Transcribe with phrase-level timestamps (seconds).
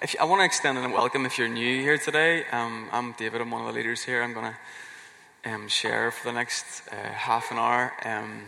[0.00, 2.44] If I want to extend a welcome if you're new here today.
[2.52, 3.40] Um, I'm David.
[3.40, 4.22] I'm one of the leaders here.
[4.22, 8.42] I'm going to um, share for the next uh, half an hour, um,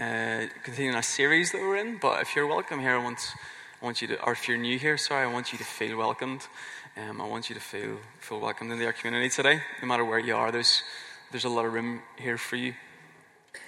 [0.00, 1.98] uh, continuing a series that we're in.
[1.98, 3.18] But if you're welcome here, I want,
[3.82, 5.96] I want you to, or if you're new here, sorry, I want you to feel
[5.96, 6.46] welcomed.
[6.96, 9.62] Um, I want you to feel feel welcomed into our community today.
[9.82, 10.84] No matter where you are, there's
[11.32, 12.74] there's a lot of room here for you.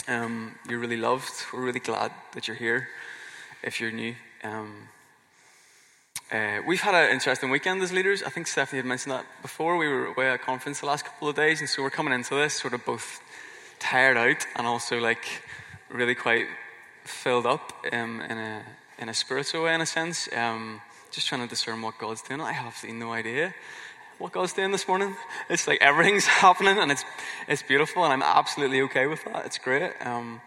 [0.06, 1.32] Um, you're really loved.
[1.52, 2.86] We're really glad that you're here.
[3.64, 4.14] If you're new.
[4.44, 4.88] Um,
[6.30, 8.22] uh, we've had an interesting weekend as leaders.
[8.22, 9.78] I think Stephanie had mentioned that before.
[9.78, 12.12] We were away at a conference the last couple of days, and so we're coming
[12.12, 13.22] into this sort of both
[13.78, 15.24] tired out and also like
[15.88, 16.46] really quite
[17.04, 18.62] filled up um, in a
[18.98, 20.28] in a spiritual way, in a sense.
[20.36, 22.42] Um, just trying to discern what God's doing.
[22.42, 23.54] I have no idea
[24.18, 25.16] what God's doing this morning.
[25.48, 27.04] It's like everything's happening, and it's
[27.48, 29.46] it's beautiful, and I'm absolutely okay with that.
[29.46, 29.92] It's great.
[30.02, 30.42] Um,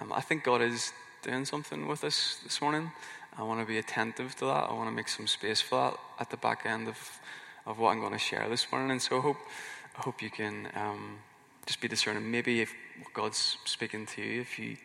[0.00, 2.90] um I think God is doing something with us this morning.
[3.38, 4.70] I want to be attentive to that.
[4.70, 6.96] I want to make some space for that at the back end of,
[7.66, 8.90] of what I'm going to share this morning.
[8.90, 9.36] And so I hope,
[9.98, 11.18] I hope you can um,
[11.66, 12.30] just be discerning.
[12.30, 12.72] Maybe if
[13.12, 14.78] God's speaking to you, if you,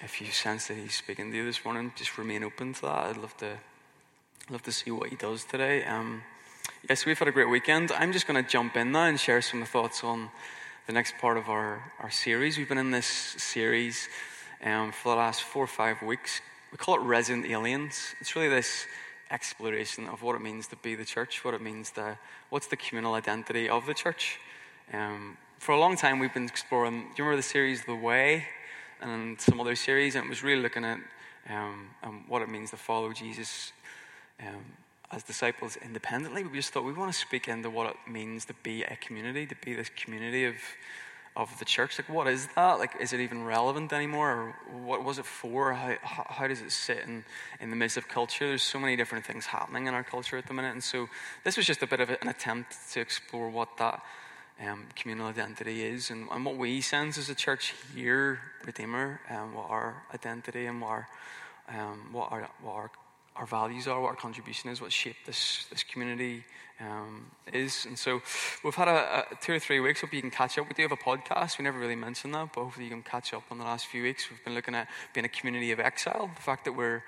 [0.00, 3.10] if you sense that He's speaking to you this morning, just remain open to that.
[3.10, 3.58] I'd love to,
[4.50, 5.84] love to see what He does today.
[5.84, 6.22] Um,
[6.88, 7.92] yes, we've had a great weekend.
[7.92, 10.30] I'm just going to jump in now and share some thoughts on
[10.88, 12.58] the next part of our, our series.
[12.58, 14.08] We've been in this series
[14.64, 18.14] um, for the last four or five weeks we call it resident aliens.
[18.20, 18.86] It's really this
[19.30, 22.18] exploration of what it means to be the church, what it means to,
[22.50, 24.38] what's the communal identity of the church.
[24.92, 28.44] Um, for a long time, we've been exploring, do you remember the series The Way
[29.00, 30.14] and some other series?
[30.14, 30.98] And it was really looking at
[31.48, 33.72] um, um, what it means to follow Jesus
[34.40, 34.64] um,
[35.10, 36.44] as disciples independently.
[36.44, 39.46] We just thought we want to speak into what it means to be a community,
[39.46, 40.54] to be this community of
[41.38, 41.98] of the church.
[41.98, 42.80] Like, what is that?
[42.80, 44.30] Like, is it even relevant anymore?
[44.30, 45.72] Or what was it for?
[45.72, 47.24] How, how does it sit in,
[47.60, 48.48] in the midst of culture?
[48.48, 50.72] There's so many different things happening in our culture at the minute.
[50.72, 51.08] And so,
[51.44, 54.02] this was just a bit of an attempt to explore what that
[54.60, 59.54] um, communal identity is and, and, what we sense as a church here, Redeemer, um,
[59.54, 61.08] what our identity and what our,
[61.68, 62.90] um, what our, what our
[63.38, 66.44] our values are, what our contribution is, what shape this, this community
[66.80, 67.84] um, is.
[67.86, 68.20] And so
[68.64, 70.00] we've had a, a, two or three weeks.
[70.00, 70.68] Hope you can catch up.
[70.68, 71.58] We do have a podcast.
[71.58, 74.02] We never really mentioned that, but hopefully you can catch up on the last few
[74.02, 74.30] weeks.
[74.30, 76.30] We've been looking at being a community of exile.
[76.34, 77.02] The fact that we're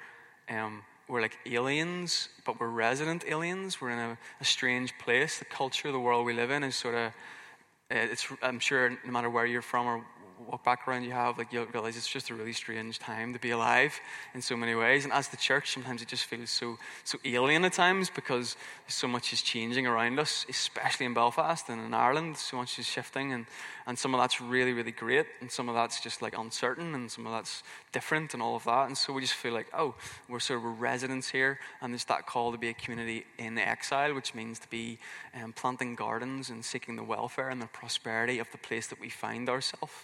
[0.49, 3.81] um, we're like aliens, but we're resident aliens.
[3.81, 5.39] We're in a, a, strange place.
[5.39, 7.13] The culture, the world we live in, is sort of.
[7.91, 10.05] It's, I'm sure no matter where you're from or
[10.47, 13.51] what background you have, like you'll realize it's just a really strange time to be
[13.51, 14.01] alive
[14.35, 15.05] in so many ways.
[15.05, 18.57] And as the church, sometimes it just feels so so alien at times because
[18.87, 22.37] so much is changing around us, especially in Belfast and in Ireland.
[22.37, 23.47] So much is shifting, and
[23.87, 27.11] and some of that's really really great, and some of that's just like uncertain, and
[27.11, 27.63] some of that's
[27.93, 28.87] different, and all of that.
[28.87, 29.95] And so we just feel like, oh,
[30.29, 34.15] we're sort of residents here, and there's that call to be a community in exile,
[34.15, 34.99] which means to be
[35.43, 39.09] um, planting gardens and seeking the welfare and the prosperity of the place that we
[39.09, 39.95] find ourselves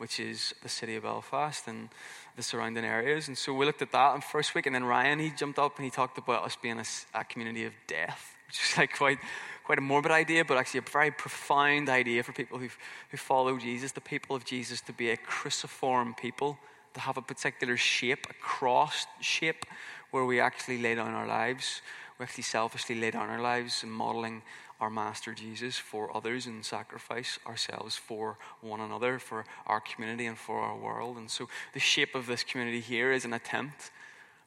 [0.00, 1.90] which is the city of Belfast and
[2.34, 3.28] the surrounding areas.
[3.28, 5.76] And so we looked at that in first week, and then Ryan he jumped up
[5.76, 6.84] and he talked about us being a,
[7.14, 9.18] a community of death, which is like quite
[9.62, 12.70] quite a morbid idea, but actually a very profound idea for people who
[13.10, 16.58] who follow Jesus, the people of Jesus, to be a cruciform people,
[16.94, 19.66] to have a particular shape, a cross shape,
[20.12, 21.82] where we actually lay down our lives.
[22.18, 24.40] We actually selfishly lay down our lives and modeling
[24.80, 30.38] our Master Jesus for others and sacrifice ourselves for one another, for our community, and
[30.38, 31.16] for our world.
[31.16, 33.90] And so, the shape of this community here is an attempt,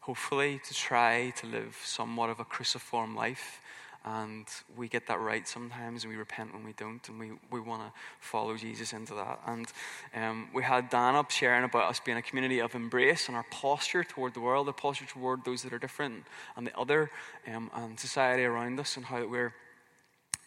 [0.01, 3.61] hopefully, to try to live somewhat of a cruciform life.
[4.05, 4.45] And
[4.75, 7.83] we get that right sometimes, and we repent when we don't, and we, we want
[7.83, 9.39] to follow Jesus into that.
[9.47, 9.65] And
[10.13, 13.45] um, we had Dan up sharing about us being a community of embrace and our
[13.49, 16.25] posture toward the world, the posture toward those that are different
[16.57, 17.11] and the other,
[17.47, 19.53] um, and society around us, and how we're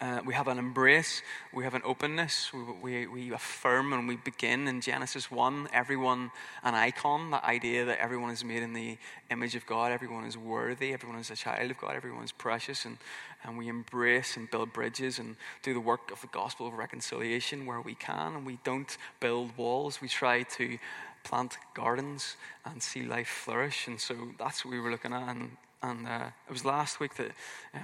[0.00, 1.22] uh, we have an embrace,
[1.54, 6.30] we have an openness, we, we, we, affirm and we begin in Genesis 1, everyone
[6.62, 8.98] an icon, that idea that everyone is made in the
[9.30, 12.84] image of God, everyone is worthy, everyone is a child of God, everyone is precious,
[12.84, 12.98] and,
[13.42, 17.65] and we embrace and build bridges and do the work of the gospel of reconciliation
[17.65, 20.78] where we can, and we don't build walls, we try to
[21.24, 22.36] plant gardens
[22.66, 26.30] and see life flourish, and so that's what we were looking at, and and uh,
[26.48, 27.32] it was last week that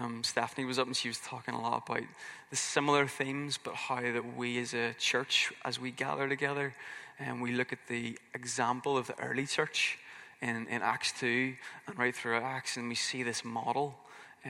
[0.00, 2.02] um, Stephanie was up and she was talking a lot about
[2.50, 6.74] the similar themes, but how that we as a church, as we gather together,
[7.18, 9.98] and we look at the example of the early church
[10.40, 11.54] in, in Acts 2
[11.86, 13.98] and right through Acts, and we see this model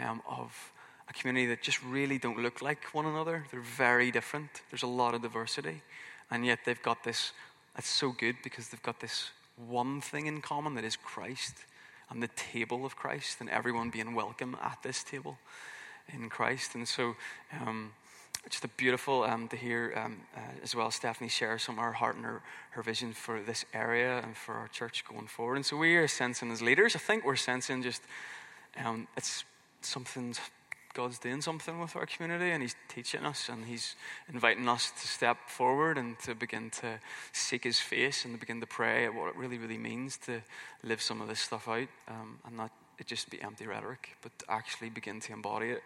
[0.00, 0.72] um, of
[1.08, 3.44] a community that just really don't look like one another.
[3.50, 4.62] They're very different.
[4.70, 5.82] There's a lot of diversity,
[6.30, 7.32] and yet they've got this.
[7.74, 9.30] That's so good because they've got this
[9.68, 11.54] one thing in common that is Christ
[12.12, 15.38] and the table of Christ and everyone being welcome at this table
[16.12, 16.74] in Christ.
[16.74, 17.16] And so,
[17.60, 17.92] um,
[18.50, 21.92] just a beautiful um, to hear um, uh, as well Stephanie share some of her
[21.92, 25.56] heart and her, her vision for this area and for our church going forward.
[25.56, 28.02] And so we are sensing as leaders, I think we're sensing just
[28.84, 29.44] um, it's
[29.80, 30.34] something
[30.94, 33.96] God's doing something with our community and He's teaching us and He's
[34.32, 36.98] inviting us to step forward and to begin to
[37.32, 40.42] seek His face and to begin to pray at what it really, really means to
[40.82, 44.32] live some of this stuff out um, and not it just be empty rhetoric, but
[44.48, 45.82] actually begin to embody it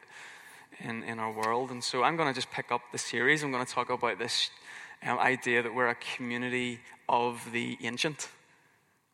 [0.81, 1.71] in, in our world.
[1.71, 3.43] And so I'm going to just pick up the series.
[3.43, 4.51] I'm going to talk about this
[5.07, 8.29] um, idea that we're a community of the ancient,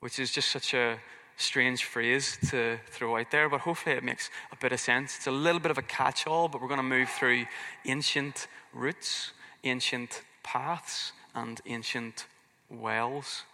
[0.00, 0.98] which is just such a
[1.36, 5.16] strange phrase to throw out there, but hopefully it makes a bit of sense.
[5.16, 7.46] It's a little bit of a catch all, but we're going to move through
[7.84, 9.32] ancient roots,
[9.64, 12.26] ancient paths, and ancient
[12.68, 13.44] wells.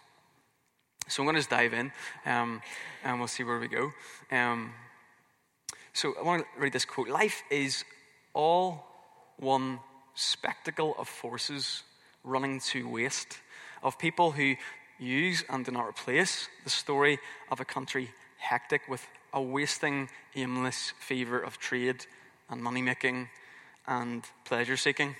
[1.07, 1.91] So I'm going to just dive in
[2.25, 2.61] um,
[3.03, 3.91] and we'll see where we go.
[4.31, 4.73] Um,
[5.93, 7.83] so I want to read this quote Life is
[8.33, 8.85] all
[9.37, 9.79] one
[10.13, 11.83] spectacle of forces
[12.23, 13.39] running to waste,
[13.81, 14.55] of people who
[14.99, 17.19] use and do not replace the story
[17.49, 22.05] of a country hectic with a wasting, aimless fever of trade
[22.49, 23.29] and money making
[23.87, 25.15] and pleasure seeking.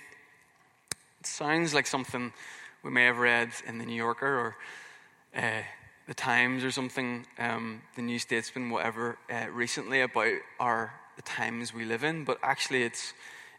[1.20, 2.32] It sounds like something
[2.82, 4.56] we may have read in the New Yorker or
[5.36, 5.62] uh,
[6.06, 11.74] the Times or something, um, the New Statesman, whatever, uh, recently about our the times
[11.74, 12.24] we live in.
[12.24, 13.12] But actually, it's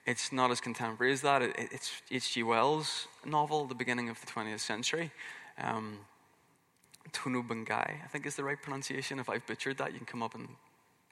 [0.05, 1.43] it's not as contemporary as that.
[1.43, 2.41] It, it's H.G.
[2.41, 5.11] Wells' novel, the beginning of the 20th century.
[5.59, 5.99] Um,
[7.11, 9.19] Tono I think is the right pronunciation.
[9.19, 10.47] If I've butchered that, you can come up and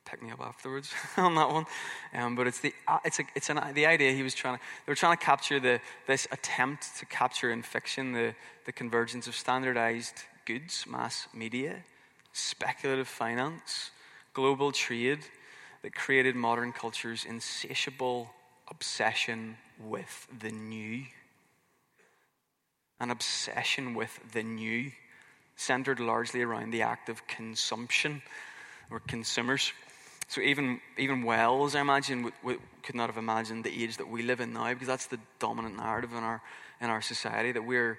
[0.05, 1.65] pick me up afterwards on that one.
[2.13, 4.63] Um, but it's the uh, it's a, it's an, the idea he was trying to
[4.85, 8.33] they were trying to capture the this attempt to capture in fiction the
[8.65, 11.83] the convergence of standardized goods, mass media,
[12.33, 13.91] speculative finance,
[14.33, 15.19] global trade
[15.81, 18.31] that created modern culture's insatiable
[18.69, 21.03] obsession with the new.
[22.99, 24.91] An obsession with the new,
[25.59, 28.21] centered largely around the act of consumption
[28.89, 29.73] or consumers.
[30.27, 34.07] So even even Wells, I imagine, we, we could not have imagined the age that
[34.07, 36.41] we live in now, because that's the dominant narrative in our
[36.81, 37.97] in our society that we're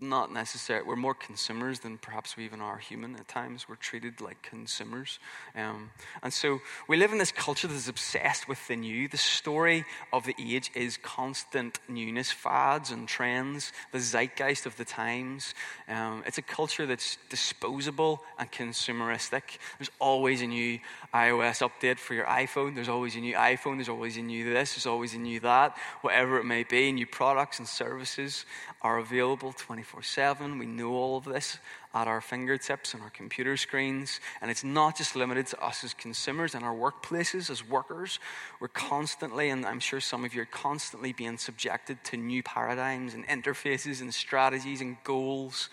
[0.00, 3.68] not necessarily, we're more consumers than perhaps we even are human at times.
[3.68, 5.18] We're treated like consumers.
[5.56, 5.90] Um,
[6.22, 9.08] and so we live in this culture that is obsessed with the new.
[9.08, 14.84] The story of the age is constant newness, fads and trends, the zeitgeist of the
[14.84, 15.54] times.
[15.88, 19.58] Um, it's a culture that's disposable and consumeristic.
[19.78, 20.78] There's always a new
[21.12, 22.74] iOS update for your iPhone.
[22.74, 23.76] There's always a new iPhone.
[23.76, 24.74] There's always a new this.
[24.74, 25.76] There's always a new that.
[26.02, 28.44] Whatever it may be, new products and services
[28.82, 30.58] are available 24 7.
[30.58, 31.58] We know all of this
[31.94, 34.20] at our fingertips and our computer screens.
[34.40, 38.18] And it's not just limited to us as consumers and our workplaces, as workers.
[38.60, 43.14] We're constantly, and I'm sure some of you are constantly being subjected to new paradigms
[43.14, 45.68] and interfaces and strategies and goals.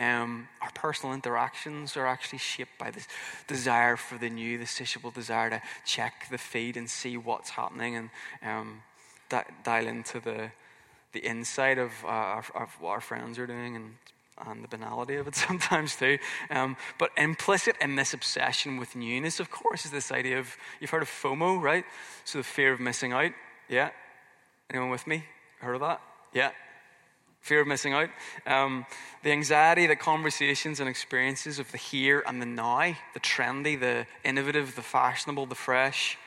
[0.00, 3.06] Um, our personal interactions are actually shaped by this
[3.46, 7.96] desire for the new, the insatiable desire to check the feed and see what's happening
[7.96, 8.10] and
[8.42, 8.82] um,
[9.62, 10.50] dial into the
[11.12, 13.94] the insight of, uh, of what our friends are doing and,
[14.46, 16.18] and the banality of it sometimes too.
[16.50, 20.90] Um, but implicit in this obsession with newness, of course, is this idea of you've
[20.90, 21.84] heard of FOMO, right?
[22.24, 23.32] So the fear of missing out.
[23.68, 23.90] Yeah?
[24.70, 25.24] Anyone with me?
[25.60, 26.00] Heard of that?
[26.32, 26.50] Yeah?
[27.40, 28.10] Fear of missing out.
[28.46, 28.84] Um,
[29.22, 34.06] the anxiety that conversations and experiences of the here and the now, the trendy, the
[34.24, 36.18] innovative, the fashionable, the fresh,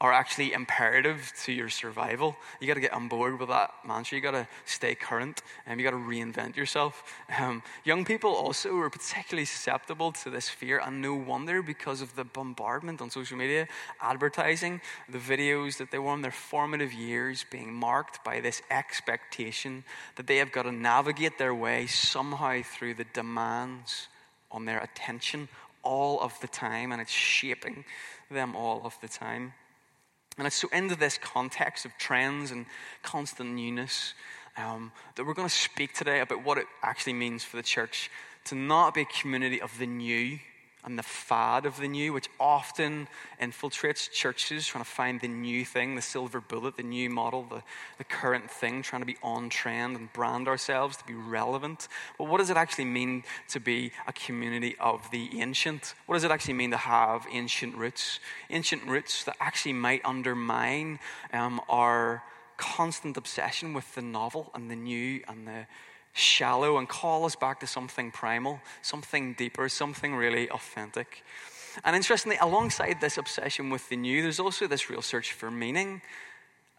[0.00, 2.36] are actually imperative to your survival.
[2.60, 4.16] You got to get on board with that mantra.
[4.16, 7.02] You got to stay current, and you got to reinvent yourself.
[7.38, 12.16] Um, young people also are particularly susceptible to this fear, and no wonder because of
[12.16, 13.68] the bombardment on social media,
[14.00, 19.84] advertising, the videos that they were in their formative years being marked by this expectation
[20.16, 24.08] that they have got to navigate their way somehow through the demands
[24.50, 25.48] on their attention
[25.82, 27.84] all of the time, and it's shaping
[28.30, 29.52] them all of the time.
[30.36, 32.66] And it's so into this context of trends and
[33.02, 34.14] constant newness
[34.56, 38.10] um, that we're going to speak today about what it actually means for the church
[38.44, 40.38] to not be a community of the new
[40.84, 43.08] and the fad of the new, which often
[43.40, 47.62] infiltrates churches, trying to find the new thing, the silver bullet, the new model, the,
[47.98, 51.88] the current thing, trying to be on trend and brand ourselves to be relevant.
[52.18, 55.94] But what does it actually mean to be a community of the ancient?
[56.06, 58.20] What does it actually mean to have ancient roots?
[58.50, 60.98] Ancient roots that actually might undermine
[61.32, 62.22] um, our
[62.56, 65.66] constant obsession with the novel and the new and the
[66.14, 71.22] shallow and call us back to something primal, something deeper, something really authentic.
[71.84, 76.00] And interestingly, alongside this obsession with the new, there's also this real search for meaning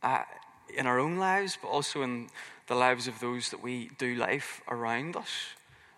[0.02, 0.24] uh,
[0.76, 2.30] in our own lives, but also in
[2.68, 5.30] the lives of those that we do life around us.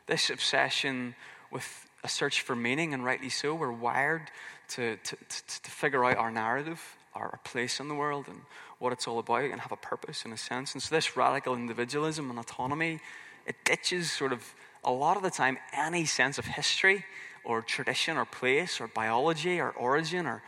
[0.07, 1.15] This obsession
[1.51, 4.31] with a search for meaning, and rightly so, we're wired
[4.69, 6.81] to, to, to, to figure out our narrative,
[7.13, 8.41] our place in the world, and
[8.79, 10.73] what it's all about, and have a purpose in a sense.
[10.73, 12.99] And so, this radical individualism and autonomy,
[13.47, 14.43] it ditches sort of
[14.83, 17.03] a lot of the time any sense of history
[17.43, 20.43] or tradition or place or biology or origin or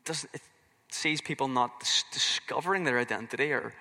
[0.00, 0.40] it doesn't it
[0.88, 3.72] sees people not dis- discovering their identity or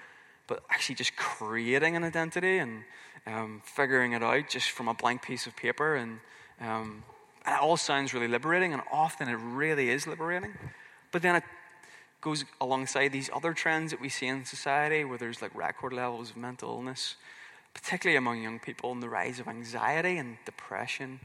[0.47, 2.83] but actually just creating an identity and
[3.25, 6.19] um, figuring it out just from a blank piece of paper and,
[6.59, 7.03] um,
[7.45, 10.53] and it all sounds really liberating and often it really is liberating
[11.11, 11.43] but then it
[12.19, 16.31] goes alongside these other trends that we see in society where there's like record levels
[16.31, 17.15] of mental illness
[17.73, 21.19] particularly among young people and the rise of anxiety and depression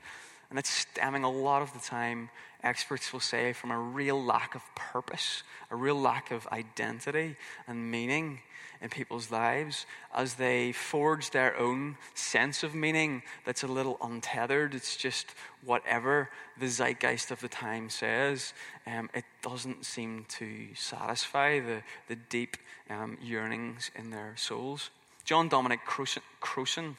[0.51, 2.31] and it's stemming a lot of the time,
[2.63, 7.37] experts will say, from a real lack of purpose, a real lack of identity
[7.67, 8.41] and meaning
[8.81, 14.75] in people's lives as they forge their own sense of meaning that's a little untethered.
[14.75, 18.55] It's just whatever the zeitgeist of the time says.
[18.87, 22.57] Um, it doesn't seem to satisfy the, the deep
[22.89, 24.91] um, yearnings in their souls.
[25.29, 26.95] John Dominic Crossan, Crossan,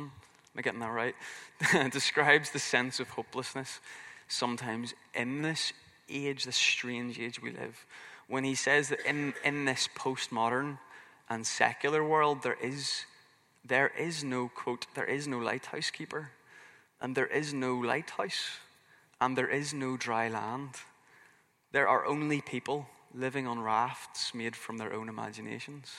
[0.00, 0.10] am
[0.56, 1.14] I getting that right?
[1.92, 3.78] describes the sense of hopelessness
[4.26, 5.72] sometimes in this
[6.10, 7.86] age, this strange age we live,
[8.26, 10.78] when he says that in, in this postmodern
[11.30, 13.04] and secular world, there is,
[13.64, 16.32] there is no, quote, there is no lighthouse keeper,
[17.00, 18.58] and there is no lighthouse,
[19.20, 20.70] and there is no dry land.
[21.70, 25.92] There are only people living on rafts made from their own imaginations,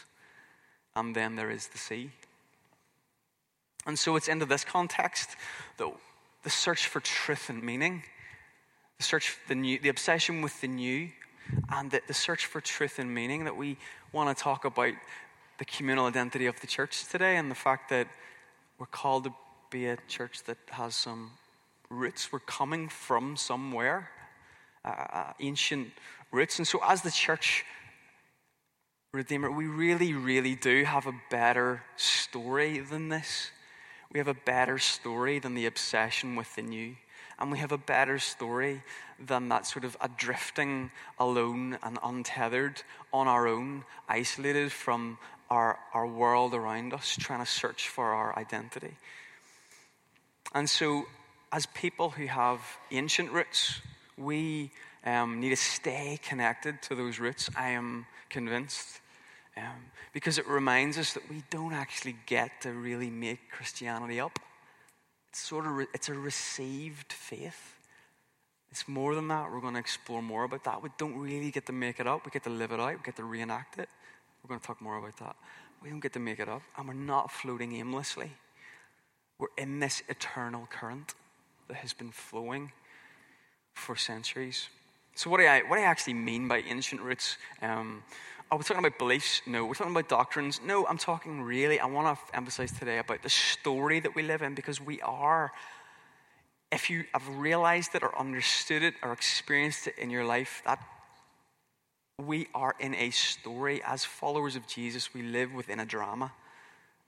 [0.96, 2.12] and then there is the sea.
[3.86, 5.30] And so it's into this context
[5.78, 5.92] that
[6.44, 8.04] the search for truth and meaning,
[8.98, 11.10] the search the new, the obsession with the new,
[11.72, 13.78] and the, the search for truth and meaning that we
[14.12, 14.94] want to talk about
[15.58, 18.08] the communal identity of the church today and the fact that
[18.80, 19.34] we're called to
[19.70, 21.32] be a church that has some
[21.90, 22.32] roots.
[22.32, 24.10] We're coming from somewhere,
[24.84, 25.92] uh, uh ancient
[26.32, 26.58] roots.
[26.58, 27.66] And so, as the church
[29.16, 33.50] Redeemer, we really, really do have a better story than this.
[34.12, 36.98] We have a better story than the obsession with the new.
[37.40, 38.84] And we have a better story
[39.18, 42.82] than that sort of adrifting alone and untethered
[43.14, 45.18] on our own, isolated from
[45.50, 48.96] our, our world around us, trying to search for our identity.
[50.54, 51.06] And so,
[51.54, 52.60] as people who have
[52.92, 53.80] ancient roots,
[54.18, 54.72] we
[55.06, 59.02] um, need to stay connected to those roots, I am convinced.
[59.58, 64.38] Um, because it reminds us that we don't actually get to really make Christianity up.
[65.30, 67.78] It's sort of re- it's a received faith.
[68.70, 69.50] It's more than that.
[69.50, 70.84] We're going to explore more about that.
[70.84, 72.26] We don't really get to make it up.
[72.26, 72.98] We get to live it out.
[72.98, 73.88] We get to reenact it.
[74.44, 75.36] We're going to talk more about that.
[75.82, 78.32] We don't get to make it up, and we're not floating aimlessly.
[79.38, 81.14] We're in this eternal current
[81.68, 82.72] that has been flowing
[83.74, 84.70] for centuries.
[85.18, 87.38] So, what do I, what do I actually mean by ancient roots?
[87.62, 88.04] Um,
[88.52, 89.42] are we talking about beliefs?
[89.48, 89.66] No.
[89.66, 90.60] We're talking about doctrines?
[90.64, 90.86] No.
[90.88, 94.56] I'm talking really, I want to emphasize today about the story that we live in
[94.56, 95.54] because we are,
[96.70, 100.80] if you have realized it or understood it or experienced it in your life, that
[102.22, 103.82] we are in a story.
[103.86, 106.34] As followers of Jesus, we live within a drama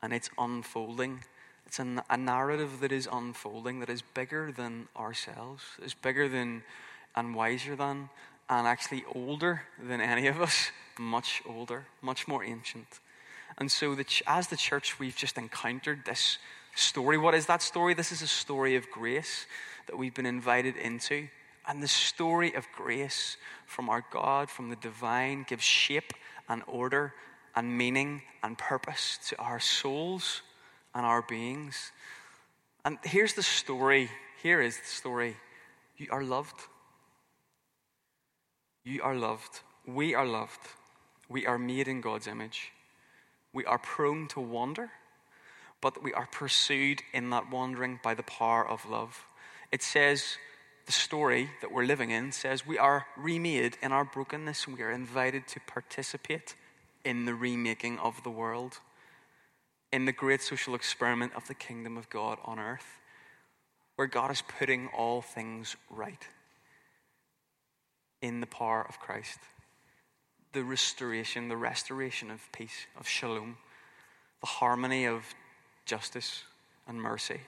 [0.02, 1.26] and it's unfolding.
[1.66, 6.64] It's a narrative that is unfolding, that is bigger than ourselves, it's bigger than
[7.18, 8.10] and wiser than,
[8.48, 12.88] and actually older than any of us much older, much more ancient.
[13.58, 16.38] And so, the, as the church, we've just encountered this
[16.76, 17.18] story.
[17.18, 17.94] What is that story?
[17.96, 19.48] This is a story of grace
[19.88, 21.28] that we've been invited into.
[21.68, 26.14] And the story of grace from our God, from the divine, gives shape
[26.48, 27.14] and order
[27.56, 30.44] and meaning and purpose to our souls
[30.94, 31.92] and our beings.
[32.86, 34.10] And here's the story.
[34.42, 35.36] Here is the story.
[35.98, 36.62] You are loved.
[38.88, 39.60] You are loved.
[39.86, 40.62] We are loved.
[41.28, 42.72] We are made in God's image.
[43.52, 44.92] We are prone to wander,
[45.82, 49.26] but we are pursued in that wandering by the power of love.
[49.74, 50.38] It says,
[50.86, 54.84] the story that we're living in says we are remade in our brokenness and we
[54.84, 56.56] are invited to participate
[57.04, 58.80] in the remaking of the world,
[59.92, 63.02] in the great social experiment of the kingdom of God on earth,
[63.98, 66.26] where God is putting all things right
[68.22, 69.40] in the power of Christ
[70.54, 73.58] the restoration, the restoration of peace, of shalom,
[74.42, 75.24] the harmony of
[75.86, 76.44] justice
[76.88, 77.42] and mercy.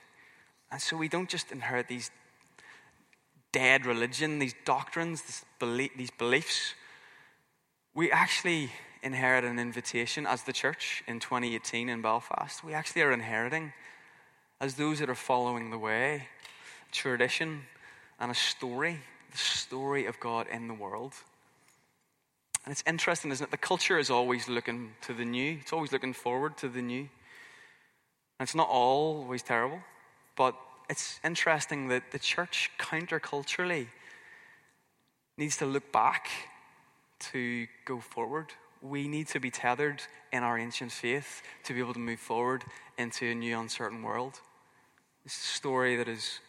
[0.70, 2.10] And so we don't just inherit these
[3.52, 6.74] dead religion, these doctrines, belief, these beliefs.
[7.94, 8.70] We actually
[9.02, 12.62] inherit an invitation as the church in 2018 in Belfast.
[12.62, 13.72] We actually are inheriting,
[14.60, 16.28] as those that are following the way,
[16.92, 17.62] tradition
[18.20, 19.00] and a story,
[19.30, 21.14] the story of God in the world.
[22.64, 23.50] And it's interesting, isn't it?
[23.50, 27.08] The culture is always looking to the new, it's always looking forward to the new.
[28.38, 29.80] And it's not always terrible,
[30.36, 30.54] but
[30.88, 33.86] it's interesting that the church counterculturally
[35.36, 36.28] needs to look back
[37.32, 38.48] to go forward.
[38.82, 42.64] We need to be tethered in our ancient faith to be able to move forward
[42.98, 44.40] into a new uncertain world.
[45.24, 46.40] It's a story that has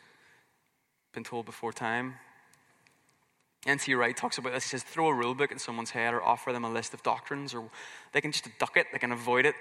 [1.14, 2.16] been told before time.
[3.66, 3.94] N.T.
[3.94, 4.64] Wright talks about this.
[4.64, 7.04] He says, throw a rule book at someone's head or offer them a list of
[7.04, 7.70] doctrines, or
[8.12, 9.56] they can just duck it, they can avoid it,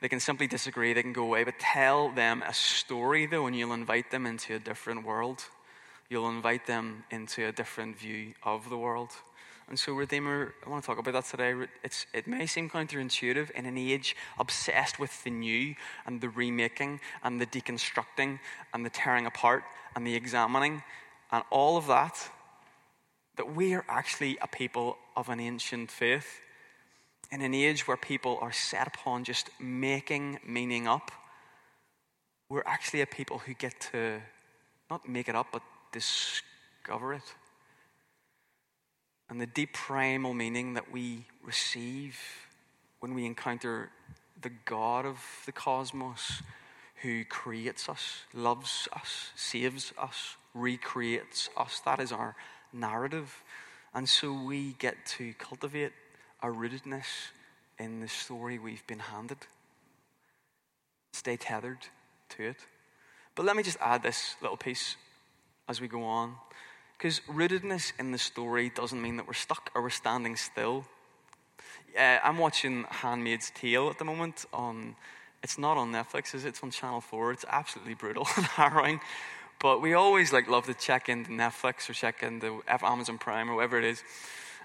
[0.00, 1.44] they can simply disagree, they can go away.
[1.44, 5.44] But tell them a story, though, and you'll invite them into a different world.
[6.10, 9.10] You'll invite them into a different view of the world.
[9.68, 11.54] And so, Redeemer, I want to talk about that today.
[11.82, 15.74] It's, it may seem counterintuitive in an age obsessed with the new
[16.06, 18.40] and the remaking and the deconstructing
[18.72, 19.64] and the tearing apart
[19.94, 20.82] and the examining
[21.30, 22.30] and all of that
[23.38, 26.40] that we are actually a people of an ancient faith.
[27.30, 31.12] In an age where people are set upon just making meaning up,
[32.48, 34.20] we're actually a people who get to
[34.90, 37.22] not make it up, but discover it.
[39.30, 42.18] And the deep primal meaning that we receive
[42.98, 43.90] when we encounter
[44.40, 46.42] the God of the cosmos
[47.02, 51.80] who creates us, loves us, saves us, recreates us.
[51.84, 52.34] That is our
[52.72, 53.42] narrative.
[53.94, 55.92] And so we get to cultivate
[56.42, 57.30] a rootedness
[57.78, 59.38] in the story we've been handed.
[61.12, 61.86] Stay tethered
[62.30, 62.56] to it.
[63.34, 64.96] But let me just add this little piece
[65.68, 66.34] as we go on.
[66.96, 70.84] Because rootedness in the story doesn't mean that we're stuck or we're standing still.
[71.96, 74.96] Uh, I'm watching Handmaid's Tale at the moment on.
[75.42, 76.48] It's not on Netflix, is it?
[76.48, 77.32] It's on Channel 4.
[77.32, 79.00] It's absolutely brutal and harrowing.
[79.60, 83.56] But we always like love to check into Netflix or check into Amazon Prime or
[83.56, 84.02] whatever it is.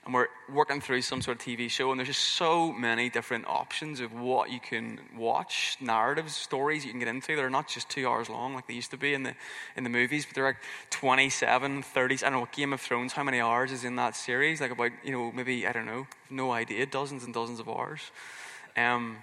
[0.05, 3.47] And we're working through some sort of TV show, and there's just so many different
[3.47, 7.87] options of what you can watch, narratives, stories you can get into They're not just
[7.87, 9.33] two hours long like they used to be in the
[9.77, 10.57] in the movies, but they're like
[10.89, 12.15] 27, 30.
[12.15, 14.59] I don't know, Game of Thrones, how many hours is in that series?
[14.59, 18.01] Like about, you know, maybe, I don't know, no idea, dozens and dozens of hours.
[18.75, 19.17] Um,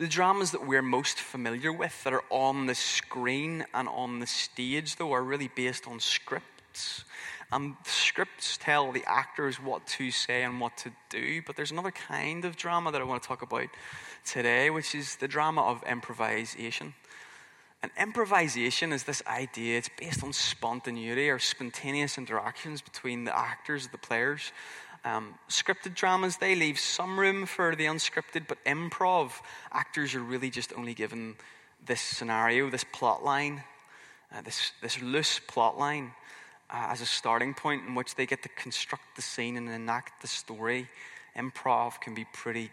[0.00, 4.26] the dramas that we're most familiar with that are on the screen and on the
[4.26, 7.04] stage, though, are really based on scripts.
[7.52, 11.42] And scripts tell the actors what to say and what to do.
[11.46, 13.66] But there's another kind of drama that I want to talk about
[14.24, 16.94] today, which is the drama of improvisation.
[17.82, 23.88] And improvisation is this idea, it's based on spontaneity or spontaneous interactions between the actors,
[23.88, 24.50] the players.
[25.04, 29.32] Um, scripted dramas, they leave some room for the unscripted, but improv,
[29.72, 31.36] actors are really just only given
[31.86, 33.62] this scenario, this plot line,
[34.34, 36.12] uh, this, this loose plot line
[36.68, 40.20] uh, as a starting point in which they get to construct the scene and enact
[40.20, 40.88] the story.
[41.36, 42.70] Improv can be pretty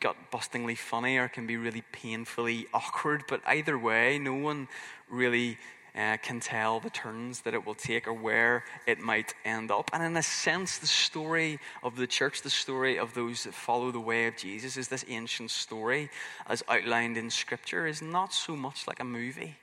[0.00, 4.66] gut bustingly funny or can be really painfully awkward, but either way, no one
[5.08, 5.58] really
[5.96, 9.90] uh, can tell the turns that it will take or where it might end up.
[9.92, 13.90] And in a sense, the story of the church, the story of those that follow
[13.90, 16.10] the way of Jesus, is this ancient story
[16.46, 19.56] as outlined in Scripture, is not so much like a movie.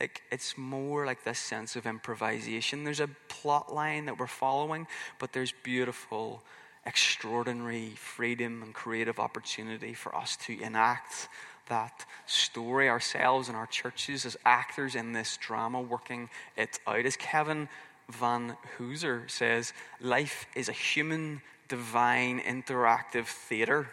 [0.00, 2.84] Like it's more like this sense of improvisation.
[2.84, 4.86] There's a plot line that we're following,
[5.18, 6.42] but there's beautiful,
[6.86, 11.28] extraordinary freedom and creative opportunity for us to enact
[11.72, 17.06] that story ourselves and our churches as actors in this drama, working it out.
[17.06, 17.66] As Kevin
[18.10, 23.88] Van Hooser says, life is a human, divine, interactive theater.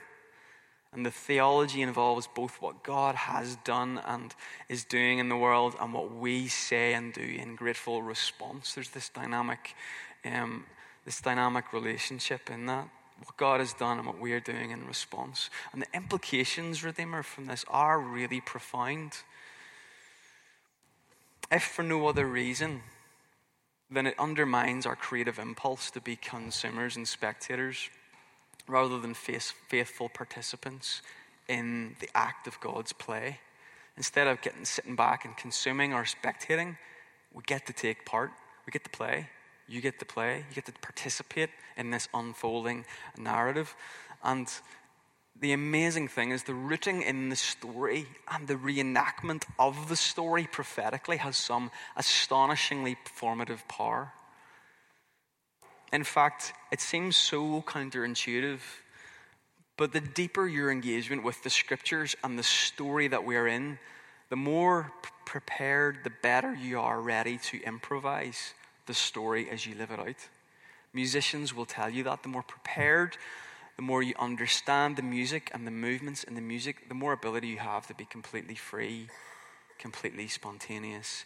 [0.92, 4.36] And the theology involves both what God has done and
[4.68, 8.74] is doing in the world and what we say and do in grateful response.
[8.74, 9.74] There's this dynamic,
[10.26, 10.66] um,
[11.06, 12.90] this dynamic relationship in that
[13.26, 15.50] what God has done and what we are doing in response.
[15.74, 19.14] And the implications, Redeemer, from this are really profound.
[21.52, 22.82] If for no other reason,
[23.92, 27.90] then it undermines our creative impulse to be consumers and spectators
[28.68, 31.02] rather than faithful participants
[31.48, 33.40] in the act of God's play.
[33.98, 36.78] Instead of getting sitting back and consuming or spectating,
[37.34, 38.32] we get to take part,
[38.66, 39.28] we get to play.
[39.70, 42.86] You get to play, you get to participate in this unfolding
[43.18, 43.76] narrative.
[44.24, 44.52] And
[45.40, 50.48] the amazing thing is the rooting in the story and the reenactment of the story
[50.52, 54.12] prophetically has some astonishingly formative power.
[55.94, 58.60] In fact, it seems so counterintuitive,
[59.78, 63.80] but the deeper your engagement with the scriptures and the story that we are in,
[64.30, 64.92] the more
[65.26, 68.54] prepared, the better you are ready to improvise
[68.90, 70.28] the story as you live it out.
[70.94, 73.18] Musicians will tell you that the more prepared,
[73.76, 77.50] the more you understand the music and the movements in the music, the more ability
[77.50, 79.08] you have to be completely free,
[79.78, 81.26] completely spontaneous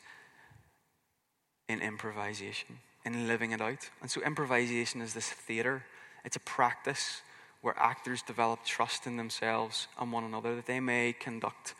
[1.69, 3.89] in improvisation, in living it out.
[4.01, 5.85] And so, improvisation is this theater,
[6.25, 7.21] it's a practice
[7.61, 11.75] where actors develop trust in themselves and one another that they may conduct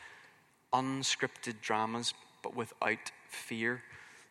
[0.74, 3.84] unscripted dramas but without fear.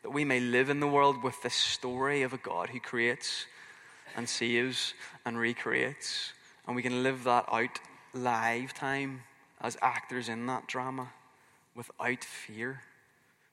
[0.02, 3.46] That we may live in the world with this story of a God who creates
[4.16, 6.32] and saves and recreates.
[6.66, 7.78] And we can live that out
[8.14, 9.22] lifetime
[9.60, 11.08] as actors in that drama
[11.74, 12.82] without fear,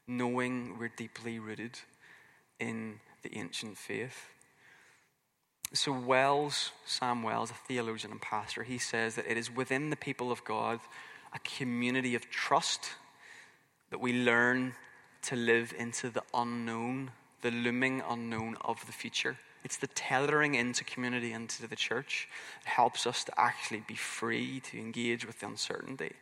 [0.08, 1.80] knowing we're deeply rooted
[2.60, 4.26] in the ancient faith.
[5.72, 9.96] So, Wells, Sam Wells, a theologian and pastor, he says that it is within the
[9.96, 10.80] people of God
[11.32, 12.90] a community of trust
[13.92, 14.74] that we learn
[15.24, 19.38] to live into the unknown, the looming unknown of the future.
[19.64, 22.30] It's the tethering into community, into the church.
[22.62, 26.14] It helps us to actually be free to engage with the uncertainty.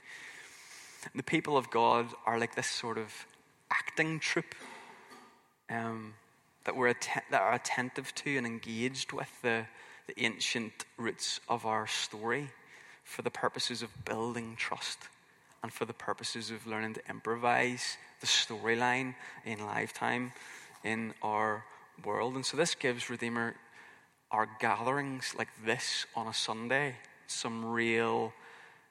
[1.15, 3.13] The people of God are like this sort of
[3.71, 4.55] acting troupe
[5.69, 6.15] um,
[6.63, 9.65] that, we're att- that are attentive to and engaged with the,
[10.07, 12.49] the ancient roots of our story
[13.03, 14.97] for the purposes of building trust
[15.63, 20.33] and for the purposes of learning to improvise the storyline in lifetime
[20.83, 21.63] in our
[22.03, 22.35] world.
[22.35, 23.55] And so this gives Redeemer
[24.31, 26.95] our gatherings like this on a Sunday
[27.27, 28.33] some real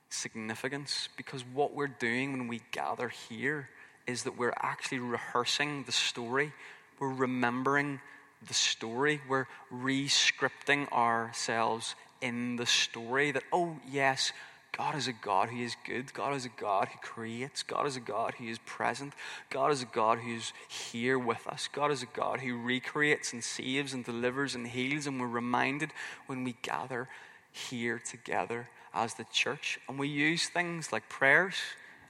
[0.08, 3.68] significance because what we're doing when we gather here
[4.06, 6.52] is that we're actually rehearsing the story.
[6.98, 8.00] We're remembering
[8.46, 9.20] the story.
[9.28, 14.32] We're re-scripting ourselves in the story that, oh, yes,
[14.76, 16.12] God is a God who is good.
[16.12, 17.62] God is a God who creates.
[17.62, 19.14] God is a God who is present.
[19.48, 21.68] God is a God who is here with us.
[21.72, 25.06] God is a God who recreates and saves and delivers and heals.
[25.06, 25.92] And we're reminded
[26.26, 27.08] when we gather
[27.52, 29.78] here together as the church.
[29.88, 31.54] And we use things like prayers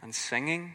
[0.02, 0.74] and singing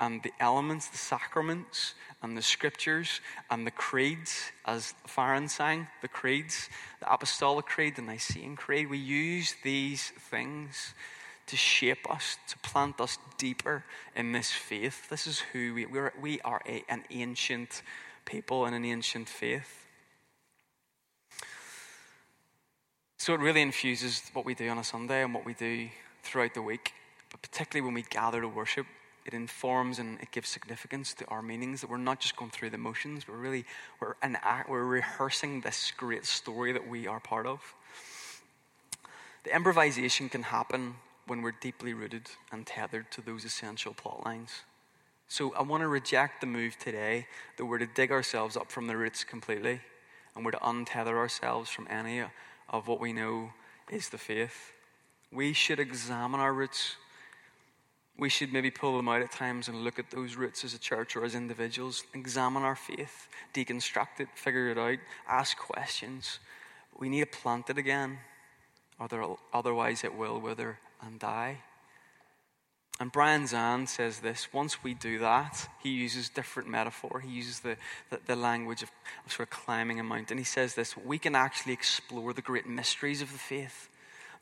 [0.00, 6.08] and the elements, the sacraments, and the scriptures, and the creeds, as Farron sang, the
[6.08, 6.68] creeds,
[7.00, 8.90] the Apostolic Creed, the Nicene Creed.
[8.90, 10.94] We use these things
[11.46, 13.84] to shape us, to plant us deeper
[14.16, 15.08] in this faith.
[15.10, 17.82] This is who we, we're, we are a, an ancient
[18.24, 19.86] people and an ancient faith.
[23.18, 25.88] So it really infuses what we do on a Sunday and what we do
[26.22, 26.92] throughout the week,
[27.30, 28.86] but particularly when we gather to worship.
[29.24, 32.70] It informs and it gives significance to our meanings that we're not just going through
[32.70, 33.64] the motions, but really
[34.00, 37.60] we're, an act, we're rehearsing this great story that we are part of.
[39.44, 44.62] The improvisation can happen when we're deeply rooted and tethered to those essential plot lines.
[45.28, 48.86] So I want to reject the move today that we're to dig ourselves up from
[48.86, 49.80] the roots completely
[50.34, 52.22] and we're to untether ourselves from any
[52.68, 53.50] of what we know
[53.90, 54.72] is the faith.
[55.32, 56.96] We should examine our roots.
[58.16, 60.78] We should maybe pull them out at times and look at those roots as a
[60.78, 64.98] church or as individuals, examine our faith, deconstruct it, figure it out,
[65.28, 66.38] ask questions.
[66.96, 68.18] We need to plant it again,
[69.00, 71.58] otherwise, it will wither and die.
[73.00, 77.20] And Brian Zahnd says this once we do that, he uses different metaphor.
[77.20, 77.76] He uses the,
[78.10, 78.90] the, the, language of,
[79.26, 80.38] of sort of climbing a mountain.
[80.38, 83.88] He says this we can actually explore the great mysteries of the faith,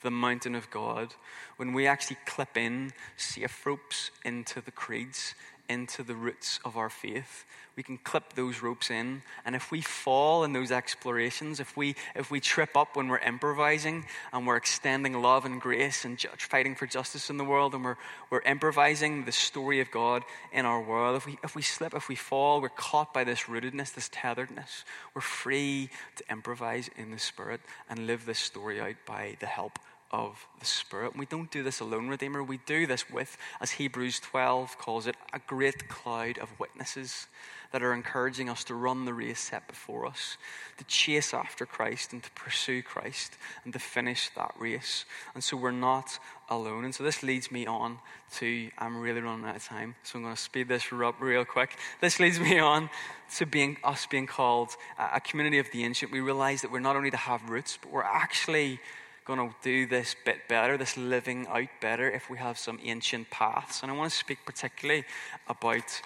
[0.02, 1.14] the mountain of God,
[1.56, 5.34] when we actually clip in safe ropes into the creeds
[5.68, 7.44] into the roots of our faith.
[7.76, 11.94] We can clip those ropes in, and if we fall in those explorations, if we
[12.14, 16.74] if we trip up when we're improvising and we're extending love and grace and fighting
[16.74, 17.96] for justice in the world, and we're
[18.28, 22.10] we're improvising the story of God in our world, if we if we slip, if
[22.10, 24.84] we fall, we're caught by this rootedness, this tetheredness.
[25.14, 29.78] We're free to improvise in the Spirit and live this story out by the help
[30.12, 31.12] of the Spirit.
[31.12, 32.42] And we don't do this alone, Redeemer.
[32.42, 37.26] We do this with, as Hebrews 12 calls it, a great cloud of witnesses
[37.72, 40.36] that are encouraging us to run the race set before us,
[40.76, 45.06] to chase after Christ and to pursue Christ and to finish that race.
[45.34, 46.18] And so we're not
[46.50, 46.84] alone.
[46.84, 47.98] And so this leads me on
[48.34, 51.46] to, I'm really running out of time, so I'm going to speed this up real
[51.46, 51.78] quick.
[52.02, 52.90] This leads me on
[53.36, 56.12] to being us being called a community of the ancient.
[56.12, 58.80] We realize that we're not only to have roots, but we're actually
[59.24, 63.30] going to do this bit better, this living out better, if we have some ancient
[63.30, 63.82] paths.
[63.82, 65.04] And I want to speak particularly
[65.48, 66.00] about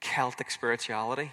[0.00, 1.32] Celtic spirituality.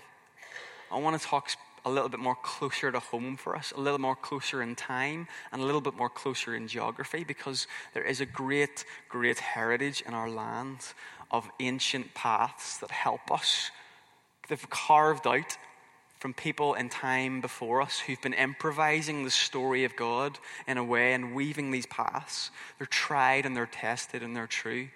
[0.91, 1.51] I want to talk
[1.85, 5.27] a little bit more closer to home for us, a little more closer in time,
[5.51, 10.03] and a little bit more closer in geography, because there is a great, great heritage
[10.05, 10.79] in our land
[11.31, 13.71] of ancient paths that help us.
[14.49, 15.57] They've carved out
[16.19, 20.83] from people in time before us who've been improvising the story of God in a
[20.83, 22.51] way and weaving these paths.
[22.77, 24.89] They're tried and they're tested and they're true.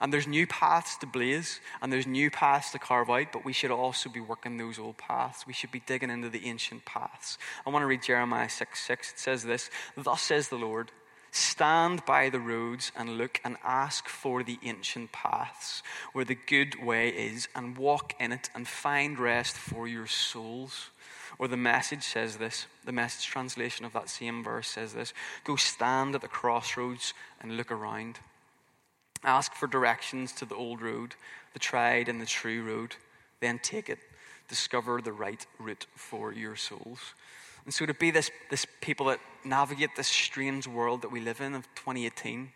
[0.00, 3.52] And there's new paths to blaze and there's new paths to carve out, but we
[3.52, 5.44] should also be working those old paths.
[5.46, 7.38] We should be digging into the ancient paths.
[7.66, 9.12] I want to read Jeremiah 6 6.
[9.12, 10.92] It says this Thus says the Lord.
[11.30, 16.82] Stand by the roads and look and ask for the ancient paths where the good
[16.82, 20.90] way is, and walk in it and find rest for your souls.
[21.38, 25.12] Or the message says this the message translation of that same verse says this
[25.44, 28.18] Go stand at the crossroads and look around.
[29.24, 31.14] Ask for directions to the old road,
[31.52, 32.96] the tried and the true road.
[33.40, 33.98] Then take it.
[34.48, 37.14] Discover the right route for your souls.
[37.68, 41.42] And so, to be this, this people that navigate this strange world that we live
[41.42, 42.50] in of 2018,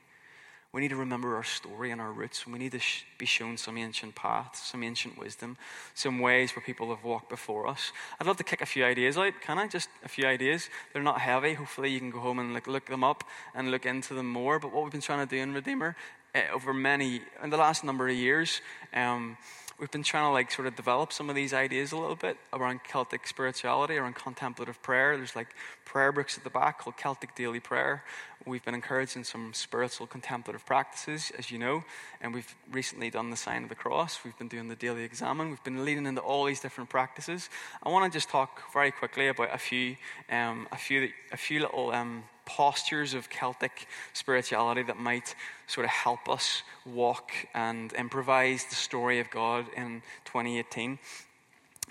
[0.73, 2.47] we need to remember our story and our roots.
[2.47, 5.59] We need to sh- be shown some ancient paths, some ancient wisdom,
[5.93, 7.93] some ways where people have walked before us.
[8.19, 9.35] I'd love to kick a few ideas out.
[9.43, 9.69] Can I?
[9.69, 10.71] Just a few ideas.
[10.95, 11.53] They're not heavy.
[11.53, 13.23] Hopefully, you can go home and look, look them up
[13.55, 14.59] and look into them more.
[14.59, 15.95] But what we've been trying to do in Redeemer
[16.35, 18.63] uh, over many, in the last number of years,
[18.95, 19.37] um,
[19.79, 22.37] we've been trying to like sort of develop some of these ideas a little bit
[22.53, 25.17] around Celtic spirituality, around contemplative prayer.
[25.17, 25.55] There's like
[25.85, 28.05] prayer books at the back called Celtic Daily Prayer.
[28.47, 31.85] We've been encouraging some spiritual contemplative practices, as you know,
[32.21, 34.19] and we've recently done the sign of the cross.
[34.25, 35.51] We've been doing the daily examen.
[35.51, 37.49] We've been leading into all these different practices.
[37.83, 39.97] I want to just talk very quickly about a few,
[40.29, 45.35] um, a few, a few little um, postures of Celtic spirituality that might
[45.67, 50.99] sort of help us walk and improvise the story of God in 2018.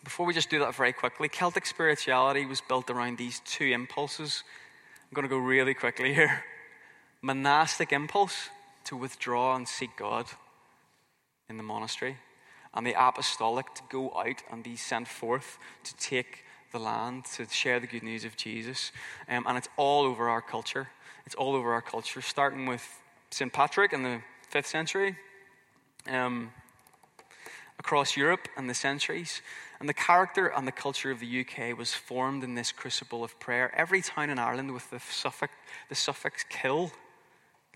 [0.04, 4.44] Before we just do that very quickly, Celtic spirituality was built around these two impulses.
[5.04, 6.44] I'm going to go really quickly here.
[7.22, 8.50] Monastic impulse
[8.86, 10.26] to withdraw and seek God
[11.50, 12.18] in the monastery,
[12.74, 17.48] and the apostolic to go out and be sent forth to take the land, to
[17.50, 18.92] share the good news of Jesus.
[19.30, 20.90] Um, and it's all over our culture.
[21.26, 22.84] It's all over our culture, starting with
[23.30, 23.52] St.
[23.52, 25.16] Patrick in the 5th century,
[26.10, 26.52] um,
[27.80, 29.42] across Europe and the centuries.
[29.80, 33.40] And the character and the culture of the UK was formed in this crucible of
[33.40, 33.74] prayer.
[33.76, 35.54] Every town in Ireland with the suffix,
[35.90, 36.92] the suffix kill,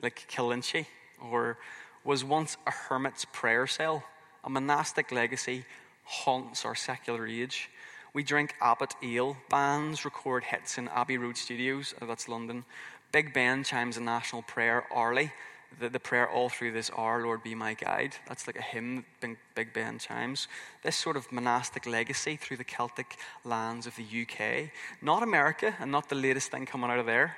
[0.03, 0.85] like Killinchy,
[1.31, 1.57] or
[2.03, 4.03] was once a hermit's prayer cell.
[4.43, 5.65] A monastic legacy
[6.03, 7.69] haunts our secular age.
[8.15, 9.35] We drink Abbot Ale.
[9.49, 12.63] Bands record hits in Abbey Road Studios, uh, that's London.
[13.11, 15.33] Big Ben chimes a national prayer hourly.
[15.81, 18.15] The, the prayer all through this hour, Lord be my guide.
[18.25, 20.47] That's like a hymn Big, Big Ben chimes.
[20.81, 24.71] This sort of monastic legacy through the Celtic lands of the UK.
[25.01, 27.35] Not America and not the latest thing coming out of there,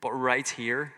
[0.00, 0.94] but right here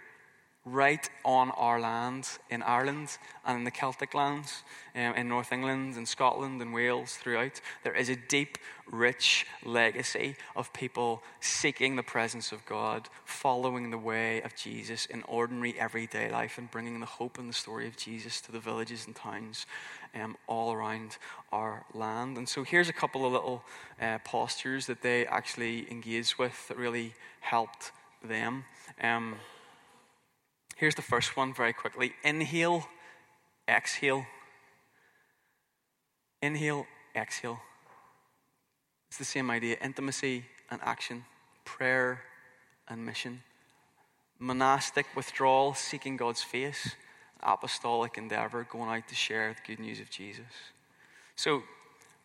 [0.67, 4.63] right on our land in Ireland and in the Celtic lands,
[4.95, 7.61] um, in North England and Scotland and Wales throughout.
[7.83, 8.59] There is a deep,
[8.91, 15.23] rich legacy of people seeking the presence of God, following the way of Jesus in
[15.23, 19.07] ordinary everyday life, and bringing the hope and the story of Jesus to the villages
[19.07, 19.65] and towns
[20.15, 21.17] um, all around
[21.53, 22.37] our land.
[22.37, 23.65] And so here's a couple of little
[24.01, 27.93] uh, postures that they actually engaged with that really helped
[28.23, 28.65] them.
[29.03, 29.37] Um,
[30.81, 32.89] Here's the first one very quickly inhale,
[33.69, 34.25] exhale.
[36.41, 37.61] Inhale, exhale.
[39.11, 41.27] It's the same idea intimacy and action,
[41.67, 42.23] prayer
[42.89, 43.43] and mission,
[44.39, 46.97] monastic withdrawal, seeking God's face,
[47.43, 50.73] apostolic endeavor, going out to share the good news of Jesus.
[51.37, 51.63] So,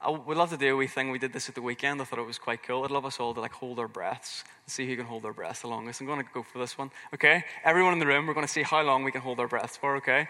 [0.02, 1.10] I would love to do a wee thing.
[1.10, 2.02] We did this at the weekend.
[2.02, 2.84] I thought it was quite cool.
[2.84, 5.34] I'd love us all to like hold our breaths and see who can hold their
[5.34, 6.02] breaths the longest.
[6.02, 6.92] I'm going to go for this one.
[7.14, 7.44] Okay?
[7.64, 9.78] Everyone in the room, we're going to see how long we can hold our breaths
[9.78, 9.96] for.
[9.98, 10.28] Okay?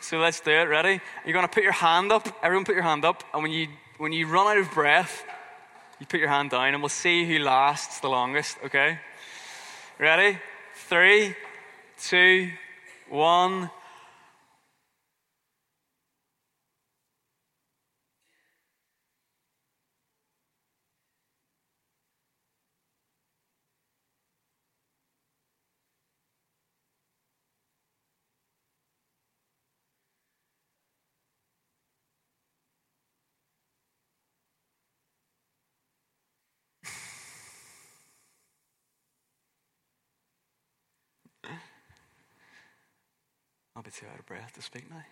[0.00, 0.64] So let's do it.
[0.64, 1.00] Ready?
[1.24, 2.28] You're going to put your hand up.
[2.42, 3.24] Everyone, put your hand up.
[3.32, 5.24] And when you when you run out of breath,
[6.00, 8.58] you put your hand down, and we'll see who lasts the longest.
[8.64, 8.98] Okay?
[9.98, 10.38] Ready?
[10.74, 11.36] Three,
[11.98, 12.50] two,
[13.08, 13.70] one.
[44.04, 45.02] Too out of breath to speak now.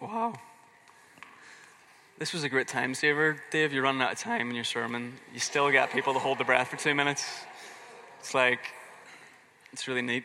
[0.00, 0.32] Wow.
[2.18, 3.42] This was a great time saver.
[3.50, 5.14] Dave, you're running out of time in your sermon.
[5.32, 7.24] You still got people to hold the breath for two minutes.
[8.18, 8.60] It's like,
[9.72, 10.24] it's really neat.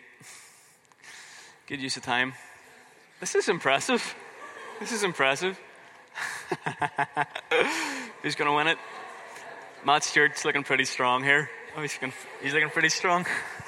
[1.67, 2.33] Good use of time.
[3.19, 4.15] This is impressive.
[4.79, 5.59] This is impressive.
[8.21, 8.77] Who's going to win it?
[9.85, 11.49] Matt Stewart's looking pretty strong here.
[11.77, 13.25] Oh, he's looking, he's looking pretty strong.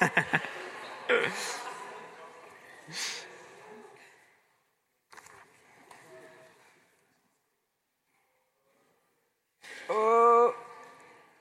[9.88, 10.54] oh,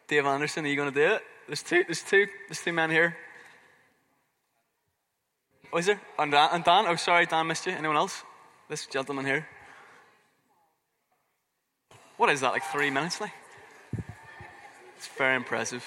[0.08, 1.22] Dave Anderson, are you going to do it?
[1.48, 3.18] There's two, there's two, there's two men here.
[5.74, 6.00] Oh, is there?
[6.18, 6.86] And Dan, and Dan?
[6.88, 7.74] Oh, sorry, Dan missed you.
[7.74, 8.24] Anyone else?
[8.70, 9.48] This gentleman here.
[12.18, 13.32] What is that, like three minutes like?
[14.98, 15.86] It's very impressive.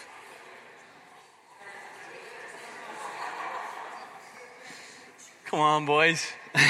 [5.47, 6.25] Come on, boys.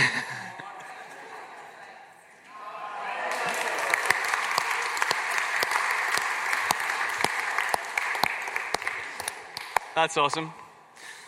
[9.94, 10.54] That's awesome.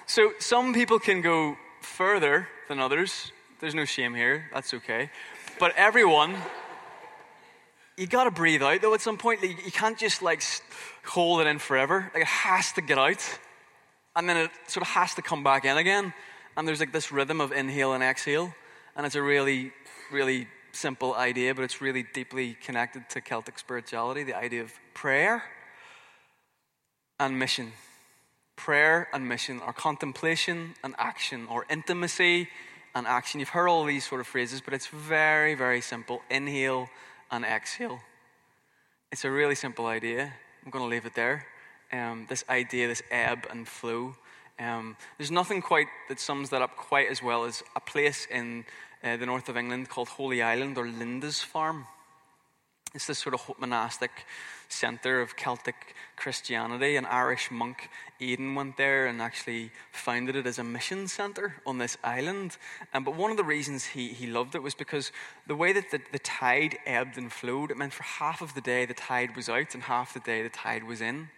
[0.07, 3.31] So, some people can go further than others.
[3.61, 4.49] There's no shame here.
[4.55, 5.11] That's okay.
[5.59, 6.37] But everyone,
[7.97, 9.43] you got to breathe out though at some point.
[9.43, 10.43] You can't just like
[11.05, 12.11] hold it in forever.
[12.15, 13.23] Like it has to get out.
[14.15, 16.13] And then it sort of has to come back in again.
[16.57, 18.55] And there's like this rhythm of inhale and exhale.
[18.95, 19.73] And it's a really,
[20.11, 25.43] really simple idea, but it's really deeply connected to Celtic spirituality the idea of prayer
[27.19, 27.73] and mission
[28.57, 32.49] prayer and mission, or contemplation and action, or intimacy
[32.95, 33.41] and action.
[33.41, 36.89] You've heard all these sort of phrases, but it's very, very simple inhale
[37.33, 37.99] and exhale.
[39.11, 40.33] It's a really simple idea.
[40.65, 41.47] I'm going to leave it there.
[41.93, 44.15] Um, this idea, this ebb and flow.
[44.61, 48.65] Um, there's nothing quite that sums that up quite as well as a place in
[49.03, 51.85] uh, the north of England called Holy Island or Lindisfarne.
[52.95, 54.11] It's this sort of monastic
[54.73, 56.97] center of Celtic Christianity.
[56.97, 57.89] An Irish monk,
[58.21, 62.57] Aidan, went there and actually founded it as a mission center on this island.
[62.95, 65.13] Um, but one of the reasons he, he loved it was because
[65.47, 68.61] the way that the, the tide ebbed and flowed, it meant for half of the
[68.61, 71.29] day the tide was out and half the day the tide was in.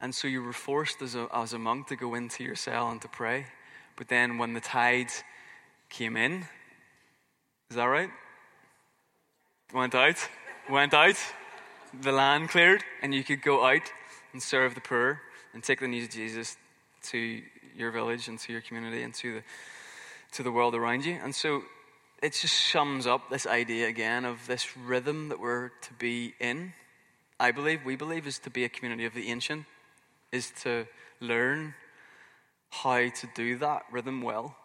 [0.00, 2.90] And so you were forced as a, as a monk to go into your cell
[2.90, 3.46] and to pray.
[3.96, 5.10] But then when the tide
[5.88, 6.44] came in,
[7.70, 8.10] is that right?
[9.72, 10.16] Went out?
[10.70, 11.16] went out,
[12.00, 13.92] the land cleared, and you could go out
[14.32, 15.20] and serve the poor
[15.52, 16.56] and take the news of Jesus
[17.04, 17.42] to
[17.76, 19.42] your village and to your community and to the,
[20.32, 21.18] to the world around you.
[21.22, 21.62] And so
[22.22, 26.72] it just sums up this idea again of this rhythm that we're to be in.
[27.38, 29.66] I believe, we believe, is to be a community of the ancient,
[30.30, 30.86] is to
[31.20, 31.74] learn
[32.70, 34.56] how to do that rhythm well.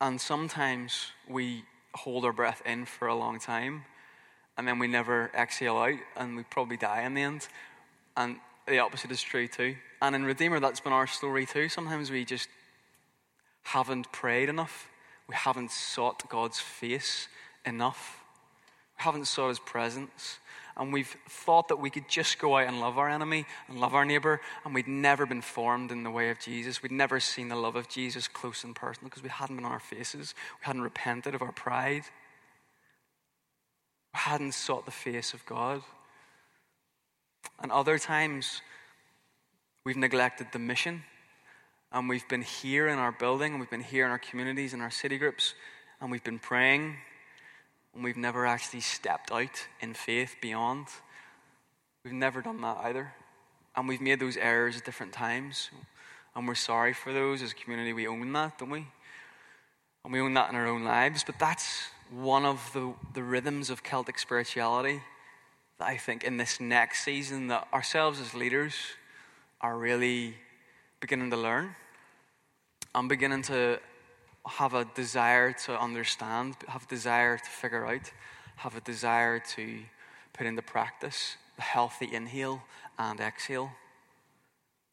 [0.00, 3.84] And sometimes we hold our breath in for a long time
[4.56, 7.48] and then we never exhale out and we probably die in the end.
[8.16, 8.36] And
[8.66, 9.76] the opposite is true too.
[10.00, 11.68] And in Redeemer, that's been our story too.
[11.68, 12.48] Sometimes we just
[13.64, 14.88] haven't prayed enough,
[15.28, 17.28] we haven't sought God's face
[17.64, 18.18] enough,
[18.98, 20.38] we haven't sought His presence.
[20.74, 23.94] And we've thought that we could just go out and love our enemy and love
[23.94, 26.82] our neighbor, and we'd never been formed in the way of Jesus.
[26.82, 29.72] We'd never seen the love of Jesus close and personal because we hadn't been on
[29.72, 30.34] our faces.
[30.60, 32.04] We hadn't repented of our pride
[34.14, 35.82] hadn't sought the face of God.
[37.60, 38.60] And other times,
[39.84, 41.02] we've neglected the mission.
[41.92, 44.80] And we've been here in our building, and we've been here in our communities, in
[44.80, 45.54] our city groups,
[46.00, 46.96] and we've been praying,
[47.94, 50.86] and we've never actually stepped out in faith beyond.
[52.04, 53.12] We've never done that either.
[53.76, 55.70] And we've made those errors at different times.
[56.34, 57.42] And we're sorry for those.
[57.42, 58.86] As a community, we own that, don't we?
[60.04, 61.24] And we own that in our own lives.
[61.24, 65.00] But that's one of the, the rhythms of Celtic spirituality
[65.78, 68.74] that I think in this next season that ourselves as leaders
[69.60, 70.34] are really
[71.00, 71.74] beginning to learn.
[72.94, 73.80] I'm beginning to
[74.46, 78.12] have a desire to understand, have a desire to figure out,
[78.56, 79.78] have a desire to
[80.32, 82.62] put into practice the healthy inhale
[82.98, 83.70] and exhale.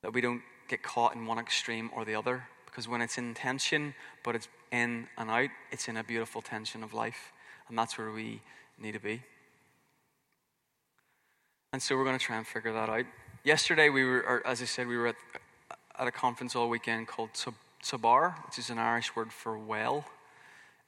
[0.04, 2.48] That we don't get caught in one extreme or the other.
[2.70, 3.94] Because when it's in tension,
[4.24, 7.32] but it's in and out, it's in a beautiful tension of life.
[7.68, 8.42] And that's where we
[8.80, 9.22] need to be.
[11.74, 13.06] And so we're going to try and figure that out.
[13.44, 15.16] Yesterday, we were, as I said, we were at,
[15.98, 17.30] at a conference all weekend called
[17.84, 20.06] Tobar, which is an Irish word for well.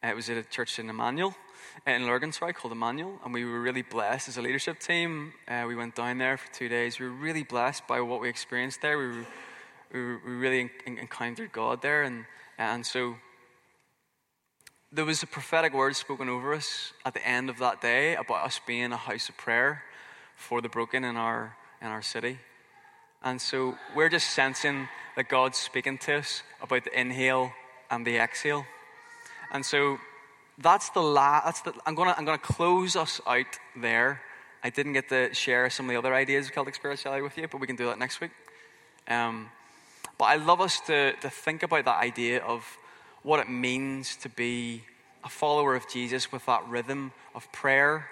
[0.04, 1.36] Uh, it was at a church in Emmanuel,
[1.88, 5.34] uh, in Lurgan, sorry, called Emmanuel, and we were really blessed as a leadership team.
[5.48, 7.00] Uh, we went down there for two days.
[7.00, 8.98] We were really blessed by what we experienced there.
[8.98, 9.26] We, were,
[9.94, 12.26] we, really en- encountered God there, and,
[12.58, 13.16] and so
[14.92, 18.46] there was a prophetic word spoken over us at the end of that day about
[18.46, 19.84] us being a house of prayer
[20.36, 22.39] for the broken in our, in our city.
[23.24, 27.54] And so we're just sensing that God's speaking to us about the inhale
[27.89, 28.66] and the exhale.
[29.52, 30.00] And so
[30.58, 34.22] that's the last, I'm going to I'm gonna close us out there.
[34.64, 37.48] I didn't get to share some of the other ideas of Celtic spirituality with you,
[37.48, 38.32] but we can do that next week.
[39.08, 39.50] Um,
[40.18, 42.78] but I love us to, to think about that idea of
[43.24, 44.84] what it means to be
[45.24, 48.07] a follower of Jesus with that rhythm of prayer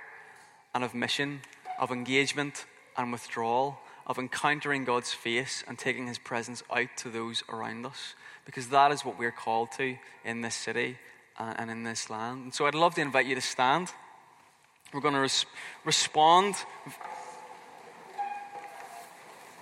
[0.74, 1.42] and of mission,
[1.80, 2.66] of engagement
[2.98, 8.16] and withdrawal, of encountering God's face and taking his presence out to those around us.
[8.46, 9.96] Because that is what we're called to
[10.26, 10.98] in this city
[11.38, 12.44] uh, and in this land.
[12.44, 13.92] And so I'd love to invite you to stand.
[14.94, 15.46] We're going to res-
[15.86, 16.56] respond.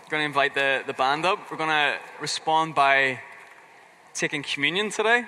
[0.09, 1.51] Going to invite the, the band up.
[1.51, 3.19] We're going to respond by
[4.13, 5.25] taking communion today,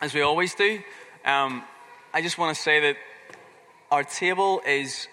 [0.00, 0.78] as we always do.
[1.24, 1.64] Um,
[2.12, 2.96] I just want to say that
[3.90, 5.08] our table is,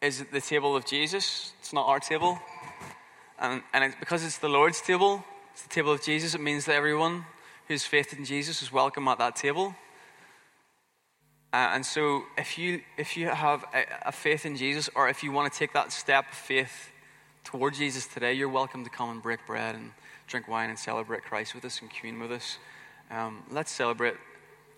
[0.00, 2.38] is the table of Jesus, it's not our table.
[3.40, 6.66] And, and it's because it's the Lord's table, it's the table of Jesus, it means
[6.66, 7.24] that everyone
[7.66, 9.74] who's faith in Jesus is welcome at that table.
[11.52, 15.24] Uh, and so, if you, if you have a, a, faith in Jesus, or if
[15.24, 16.92] you want to take that step of faith
[17.44, 19.92] toward Jesus today, you're welcome to come and break bread and
[20.26, 22.58] drink wine and celebrate Christ with us and commune with us.
[23.10, 24.14] Um, let's celebrate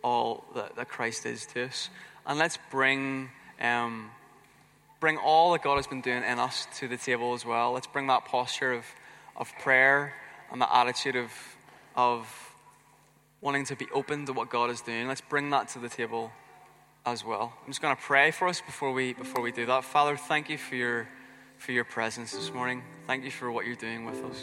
[0.03, 1.91] all that, that, Christ is to us.
[2.27, 4.11] And let's bring, um,
[5.01, 7.73] bring all that God has been doing in us to the table as well.
[7.73, 8.87] Let's bring that posture of,
[9.37, 10.15] of prayer
[10.51, 11.31] and the attitude of,
[11.95, 12.27] of
[13.41, 15.09] wanting to be open to what God is doing.
[15.09, 16.33] Let's bring that to the table
[17.05, 17.53] as well.
[17.61, 19.85] I'm just going to pray for us before we before we do that.
[19.85, 21.09] Father, thank you for your
[21.63, 22.83] for your presence this morning.
[23.07, 24.43] Thank you for what you're doing with us.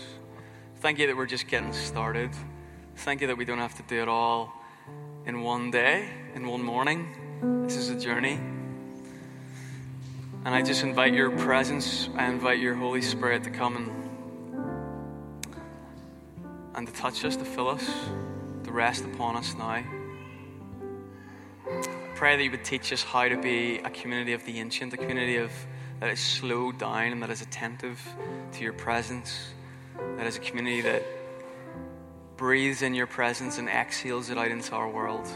[0.78, 2.32] Thank you that we're just getting started.
[2.95, 4.53] Thank you that we don't have to do it all
[5.26, 7.09] in one day, in one morning.
[7.65, 8.39] This is a journey.
[10.45, 13.91] And I just invite your presence, I invite your Holy Spirit to come and,
[16.76, 17.86] and to touch us, to fill us
[18.63, 19.67] to rest upon us now.
[19.67, 19.84] I
[22.15, 24.97] pray that you would teach us how to be a community of the ancient, a
[24.97, 25.51] community of
[26.00, 28.02] that is slowed down and that is attentive
[28.54, 29.52] to your presence,
[30.18, 31.04] that is a community that
[32.38, 35.28] breathes in your presence and exhales it out into our world.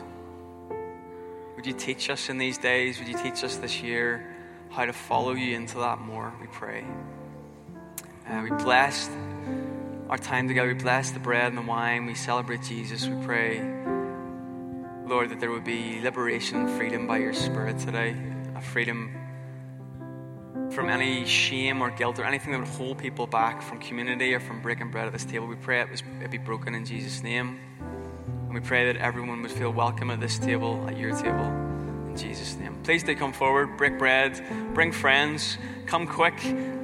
[1.56, 2.98] Would you teach us in these days?
[3.00, 4.36] Would you teach us this year
[4.70, 6.34] how to follow you into that more?
[6.40, 6.86] We pray.
[8.28, 9.10] Uh, we bless
[10.10, 10.70] our time together.
[10.70, 12.06] We bless the bread and the wine.
[12.06, 13.08] We celebrate Jesus.
[13.08, 13.60] We pray,
[15.06, 18.16] Lord, that there would be liberation and freedom by your Spirit today.
[18.56, 19.14] A freedom
[20.74, 24.40] from any shame or guilt or anything that would hold people back from community or
[24.40, 25.48] from breaking bread at this table.
[25.48, 27.60] We pray it, was, it be broken in Jesus' name.
[27.80, 31.46] And we pray that everyone would feel welcome at this table, at your table,
[32.08, 32.78] in Jesus' name.
[32.84, 34.44] Please do come forward, break bread,
[34.74, 36.38] bring friends, come quick.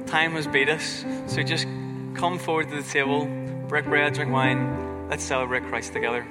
[0.06, 1.04] Time has beat us.
[1.26, 1.66] So just
[2.14, 3.26] come forward to the table,
[3.68, 5.08] break bread, drink wine.
[5.08, 6.26] Let's celebrate Christ together.